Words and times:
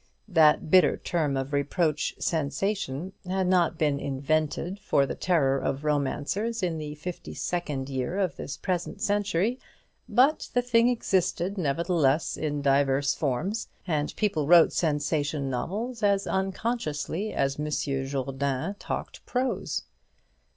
That 0.27 0.71
bitter 0.71 0.97
term 0.97 1.37
of 1.37 1.53
reproach, 1.53 2.15
"sensation," 2.17 3.13
had 3.23 3.45
not 3.45 3.77
been 3.77 3.99
invented 3.99 4.79
for 4.79 5.05
the 5.05 5.13
terror 5.13 5.59
of 5.59 5.83
romancers 5.83 6.63
in 6.63 6.79
the 6.79 6.95
fifty 6.95 7.35
second 7.35 7.87
year 7.87 8.17
of 8.17 8.35
this 8.35 8.57
present 8.57 8.99
century; 8.99 9.59
but 10.09 10.49
the 10.55 10.63
thing 10.63 10.89
existed 10.89 11.55
nevertheless 11.55 12.35
in 12.35 12.63
divers 12.63 13.13
forms, 13.13 13.67
and 13.85 14.15
people 14.15 14.47
wrote 14.47 14.73
sensation 14.73 15.51
novels 15.51 16.01
as 16.01 16.25
unconsciously 16.25 17.31
as 17.31 17.59
Monsieur 17.59 18.07
Jourdain 18.07 18.73
talked 18.79 19.23
prose. 19.27 19.83